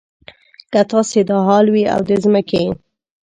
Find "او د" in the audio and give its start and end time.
1.93-2.11